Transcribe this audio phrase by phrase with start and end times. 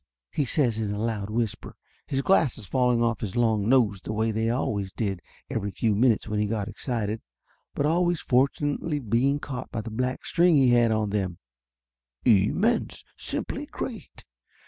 [0.31, 1.75] he says in a loud whisper,
[2.07, 6.27] his glasses falling off his long nose the way they always did every few minutes
[6.27, 7.21] when he got ex cited,
[7.75, 11.37] but always fortunately being caught by the black string he had them on.
[12.33, 14.25] "Immense simply great!